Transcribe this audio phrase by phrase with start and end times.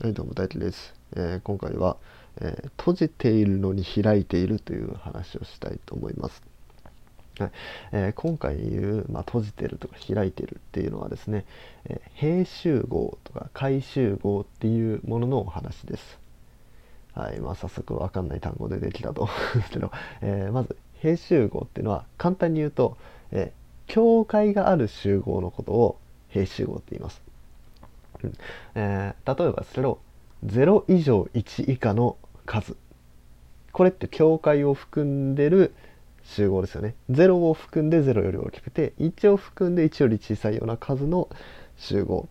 [0.00, 0.94] はい、どうも大輝です。
[1.16, 1.96] えー今回は、
[2.40, 6.40] えー閉じているのに開いているという話をしたいと思います。
[7.40, 7.50] はい
[7.90, 11.46] えー今回言う、まあ、閉じてるとか開いてるっていうのはですね、
[11.86, 16.20] えー閉集合とか回集合っていうもののお話です。
[17.14, 19.90] はい、まあ、早速わかんない単語でできたと思うんですけど、
[20.22, 22.96] えーまず閉集合っていうのは簡単に言うと、
[23.32, 27.27] えー境界がある集合のことを閉集合って言います。
[28.74, 30.00] えー例えばですけど
[30.46, 32.16] 0以上1以下の
[32.46, 32.76] 数。
[33.72, 35.74] これって境界を含んでる
[36.24, 36.94] 集合ですよね。
[37.10, 41.28] 0を含んで0より大きくて1を含んで1より小さいような数の
[41.76, 42.28] 集合。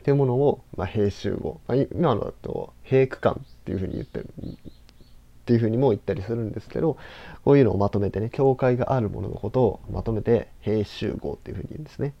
[0.00, 4.28] っていうものを、まあ、閉集合、まあ、今のだと閉区間っていうふうに言ってる。
[4.40, 6.96] っていうふうにも言ったりするんですけど
[7.44, 12.14] こういうのをまとめてね境界があるもののことをまとめて閉集合っていうふうに言うんですね。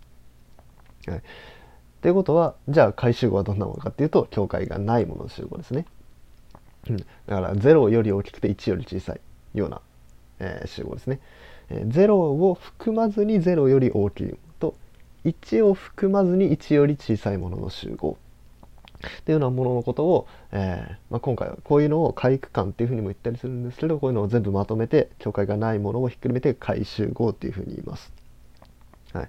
[1.06, 1.22] はい。
[2.02, 5.86] ということはじゃあ回集合はどんなものかっていうと境界がないものの集合ですね。
[6.88, 9.20] うん、だから0より大きくて1より小さい
[9.54, 9.82] ような、
[10.38, 11.20] えー集合ですね。
[11.68, 14.74] えー0を含まずに0より大きいものと
[15.24, 18.16] 1を含まずに1より小さいものの集合
[19.06, 28.12] っていうようなもののことを、えーまあ、今回はこういうのを回区間っていうふうにも言ったりするんですけどこういうのを全部まとめて境界がないものをひっくるめて回集合っていうふうに言います。
[29.12, 29.28] はい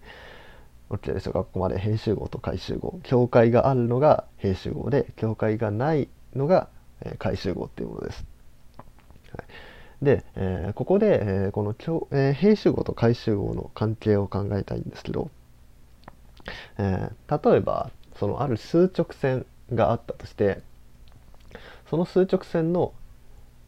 [0.91, 6.67] OK でしょうかここまで編集合と回集合境界があるのが編集合で境界がないのが、
[7.01, 8.25] えー回集合っていうものです。
[9.35, 9.43] は
[10.01, 15.31] い、で、えーここで、えーこの境、えー編集合と回集合の関係を考えたいんですけど、
[16.77, 20.61] えー例えばそのある数直線があったとして
[21.89, 22.93] その数直線の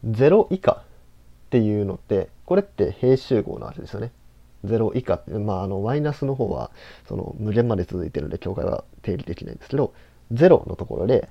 [0.06, 4.12] 0以下っていうのってこれって閉集合なわけですよね。
[4.64, 6.70] 0以下、まあ、あのマイナスの方は
[7.06, 9.92] その無限まで続いてるので境界は定義できないんですけど
[10.32, 11.28] 0のところで、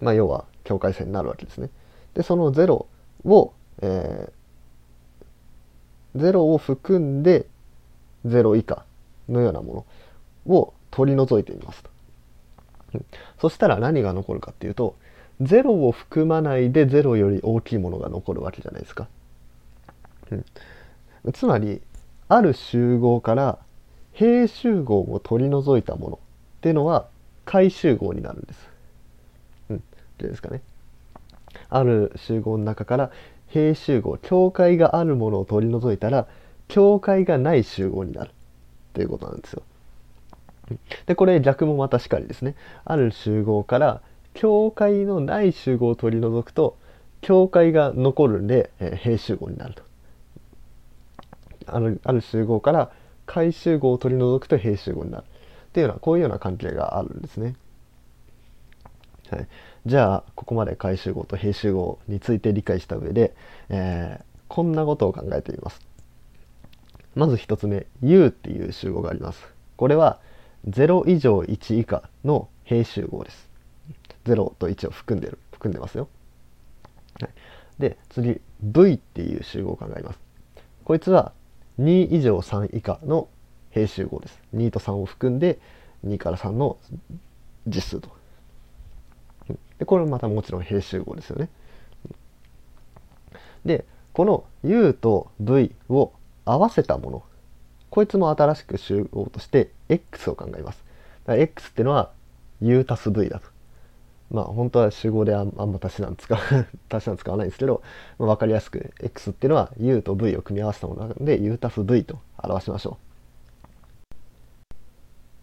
[0.00, 1.70] まあ、要は境界線になるわけですね。
[2.14, 2.86] でその0
[3.24, 7.46] を、えー、0を含んで
[8.26, 8.84] 0以下
[9.28, 9.86] のようなも
[10.46, 11.90] のを取り除いてみますと。
[13.40, 14.96] そしたら何が残るかっていうと
[15.40, 19.08] 0を含まないで0より大きいものが残るわけじゃないですか。
[20.30, 20.44] うん、
[21.32, 21.80] つまり
[22.30, 23.58] ある集合から
[24.18, 27.08] 閉集合を取り除いたものっていうのは
[27.44, 28.68] 回集合になるんです。
[29.70, 29.82] うん、
[30.18, 30.62] どうですかね。
[31.68, 33.10] ある集合の中から
[33.52, 36.28] 閉集合境界があるものを取り除いたら
[36.68, 38.32] 境界がない集合になるっ
[38.92, 39.62] ていうことなんですよ。
[41.06, 42.54] でこれ逆もまたしかりですね。
[42.84, 44.02] ある集合から
[44.34, 46.76] 境界のない集合を取り除くと
[47.22, 49.89] 境界が残るんで、えー閉集合になると。
[51.74, 52.90] あるある集合から
[53.26, 55.26] 回集合を取り除くと閉集合になるっ
[55.72, 57.54] ていうようなこういうような関係があるんですね。
[59.30, 59.48] はい、
[59.86, 63.34] じゃあここまで回集合と閉集合について理解した上で、
[63.68, 65.80] えーこんなことを考えてみます。
[67.14, 69.46] まず一つ目 U っていう集合があります。
[69.76, 70.18] これは
[70.68, 73.48] 0以上1以下の閉集合です。
[74.24, 76.08] 0と1を含んでる含んでますよ。
[77.20, 77.30] はい、
[77.78, 80.18] で次 V っていう集合を考えます。
[80.84, 81.32] こいつは
[81.80, 83.28] 2以上3以下の
[83.70, 84.38] 閉集合です。
[84.54, 85.58] 2と3を含んで
[86.06, 86.76] 2から3の
[87.66, 88.10] 実数と。
[89.78, 91.48] でこれもまたもちろん閉集合ですよね。
[93.64, 96.12] でこの U と V を
[96.44, 97.22] 合わせたもの
[97.90, 100.84] こいつも新しく集合として X を考えます。
[101.24, 102.10] だから X っていうのは
[102.60, 103.48] U 足す V だと。
[104.30, 106.38] まあ本当は集合であんあんま足し算使う
[106.88, 107.82] 足し算使わないんですけど、
[108.18, 112.98] まあ、分かりやすく X っていうのは U と V を組み合わせたものなので U 足す V と表しましょ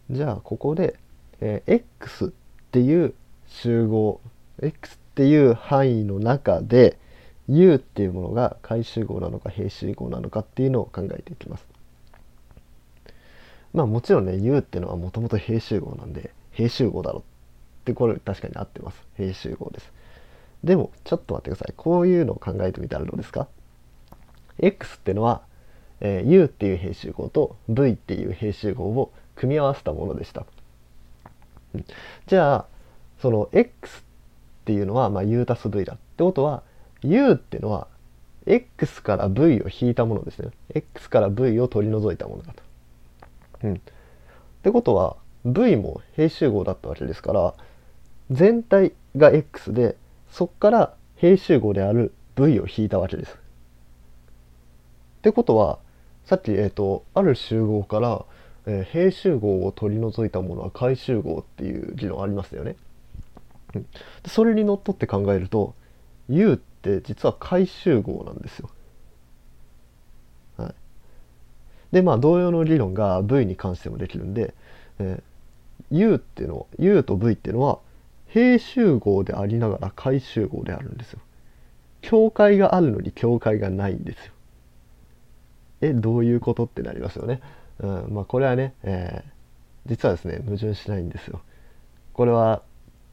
[0.10, 0.16] う。
[0.16, 0.98] じゃあここで、
[1.42, 2.30] えー X っ
[2.72, 3.14] ていう
[3.48, 4.22] 集合
[4.62, 6.98] X っていう範囲の中で
[7.50, 11.66] U っていうものが回集合なのか閉集合なのかっていうのを考えていきます。
[13.74, 17.37] まあもちろんね U っていうのはもともと閉集合なんで閉集合だろっ
[17.88, 19.02] てこれ確かに合ってます。
[19.18, 19.92] 閉集合です。
[20.64, 21.74] でもちょっと待ってください。
[21.76, 23.48] こういうのを考えてみたらどうですか
[24.60, 25.42] ？X ってのは、
[26.02, 30.46] えー U っていう閉集合と V っていう閉集合を組み合わせたものでした。
[32.28, 32.66] じゃあ
[33.22, 34.04] その X っ
[34.66, 36.64] ていうのは、まあ、U 足す V だってことは
[37.02, 37.88] U ってのは
[38.46, 40.50] X から V を引いたものですね。
[40.74, 42.64] X から V を取り除いたものだと。
[43.64, 43.78] うん、っ
[44.64, 47.54] てことは V も閉集合だったわけですから
[48.32, 49.96] 全体が X で
[50.30, 53.34] そこから閉集合である V を引いたわけです。
[53.34, 53.36] っ
[55.22, 55.80] てことは
[56.26, 58.26] さっき、えー、とある集合から、
[58.66, 62.76] えー閉集合を取り除いたものは回集合っていう議論ありましたよね。
[64.26, 65.74] それにのっとって考えると
[66.30, 68.70] U って実は回集合なんですよ。
[70.58, 70.74] はい、
[71.92, 74.54] でまあ同様の理論が V に関してもできるんで、
[75.00, 77.80] えー、U っていうの U と V っていうのは
[78.38, 81.20] 平集合でありながら回集合であるんですよ。
[82.02, 84.32] 境界があるのに境界がないんですよ。
[85.82, 87.42] えどういうことってなりますよね。
[87.80, 91.42] うん、まあこれはね、えー、実はですね矛盾しないんですよ。
[92.14, 92.62] これは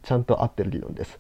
[0.03, 1.19] ちゃんと合ってる理論です。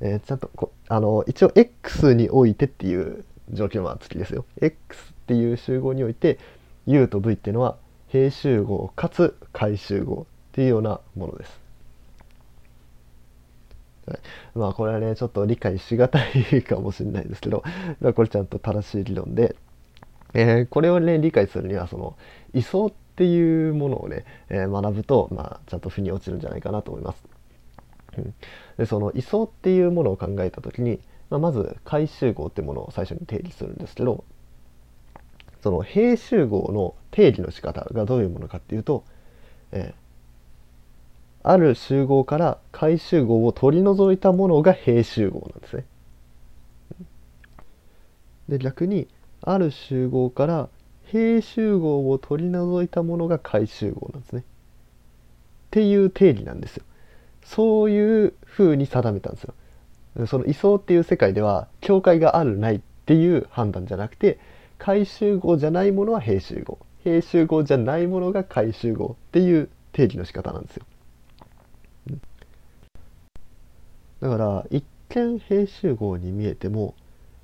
[0.00, 4.46] えー、ちゃんとこあの一応 X においてっていう条件は付きですよ。
[4.62, 6.38] X っていう集合において
[6.86, 7.76] U と V っていうのは
[8.08, 11.63] 平集合かつ回集合っていうようなものです。
[14.06, 14.18] はい、
[14.54, 17.62] まあこれはねちょっと理解しがたいかもしれないですけど
[18.14, 19.56] これちゃんと正しい理論で、
[20.34, 22.16] えー、これをね理解するにはその
[22.52, 27.22] 位相っていうものをね、えー、学ぶと、まあ、ちゃんと腑に落ちるんじゃないかなと思います。
[28.18, 28.34] うん、
[28.76, 31.00] でその位相っていうものを考えた時に、
[31.30, 34.24] まあ、まず回集合っていうものを最初に定義するんですけど
[35.62, 39.04] その平集合の定義の仕方がどういうものかっていうと、
[39.72, 40.03] えー、
[41.46, 45.84] ある集合から回集合を取り除いたものが平集合なんですね。
[48.48, 49.08] で逆に
[49.42, 50.68] ある集合から
[51.04, 54.40] 平集合を取り除いたものが回集合なんですね。
[54.40, 54.44] っ
[55.70, 56.84] ていう定義なんですよ。
[57.44, 59.54] そういう風に定めたんですよ。
[60.26, 64.38] その位相っていう世界では境界があるないっていう判断じゃなくて
[64.78, 70.86] 回集合じゃないものは平集合平集合じゃないものが回集合っていう定義の仕方なんですよ。
[74.24, 76.94] だから一見平集合に見えても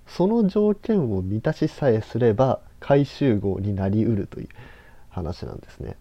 [0.07, 4.49] その条件を満たしさえすれば回集合になりうるという
[5.11, 5.99] 話なんですね。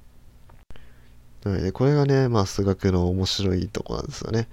[1.43, 4.47] でこれがね、まあ、数学の面白いとこなんですよね。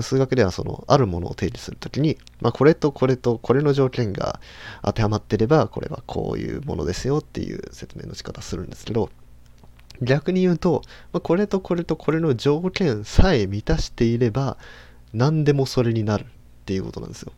[0.00, 4.38] 数学ではそのあるものを定義するときに、まあ、これとこれとこれの条件が
[4.84, 9.10] 当てはまってればこれはこういうものですよっていう説明の仕方するんですけど
[10.02, 10.82] 逆に言うと、
[11.12, 14.56] まあ、これとこれとこれの条件さえ満たしていれば
[15.12, 16.26] 何でもそれになるっ
[16.66, 17.32] ていうことなんですよ。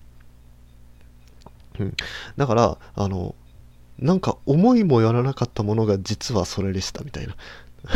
[1.78, 1.94] うん、
[2.36, 3.34] だからあの
[3.98, 7.34] なんか思いもよらなかったものが実はそれでしたみたいな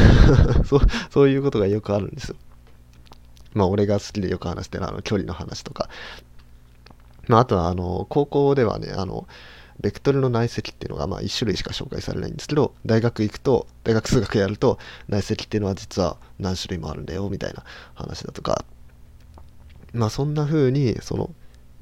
[0.64, 0.80] そう
[1.10, 2.36] そういうことがよくあるんですよ。
[3.52, 5.88] まあ俺が好きでよく話してるあの距離の話とか。
[7.28, 9.26] まああとはあの高校ではね、あの、
[9.80, 14.78] ベクトルの内積っていうのがまあ1種類しか紹介されないんですけど、大学行くと、大学数学やると
[15.08, 18.64] 内積っていうのは実は何種類もあるんだよみたいな話だとか、
[19.94, 21.31] まあそんな風に、その、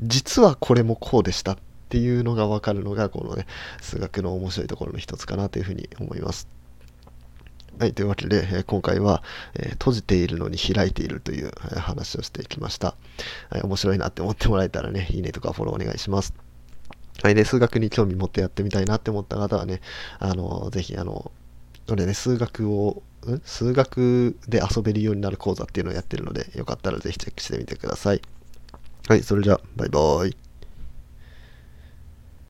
[0.00, 1.56] 実はこれもこうでしたっ
[1.88, 3.46] ていうのが分かるのがこのね
[3.80, 6.48] 数学の面白いところの一つかなというふうに思います。
[7.78, 9.22] はい、というわけで、え今回は、
[9.54, 12.94] え閉じているのに開いているという、え話をしていきました、
[13.50, 13.62] はい。
[13.62, 16.34] 面白いなって思ってもらえたらね、いいねとかフォローお願いします。
[17.22, 19.80] はい、で、数学に興味持ってやってみたいなって思った方はね、
[20.18, 21.32] あの、ぜひ、あの、
[21.88, 23.02] 俺ね、数学を、
[23.44, 28.22] 数学で遊べるようになる講座っていうのをやってるので、よかったらぜひチェックしてみてください。
[29.08, 30.36] はい、それじゃあ、バイバーイ。